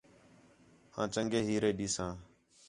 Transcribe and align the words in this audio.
آن 0.99 1.07
چَنڳے 1.13 1.39
ہیرے 1.47 1.69
ݙیساں 1.77 2.11